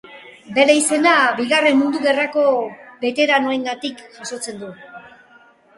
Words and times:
Bere 0.53 0.75
izena 0.77 1.13
bigarren 1.41 1.77
mundu 1.81 2.01
gerrako 2.07 2.47
beteranoengatik 3.05 4.05
jasotzen 4.19 4.61
du. 4.65 4.77